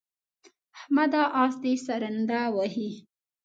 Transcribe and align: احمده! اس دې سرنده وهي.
احمده! 0.77 1.23
اس 1.41 1.53
دې 1.63 1.73
سرنده 1.85 2.41
وهي. 2.55 2.89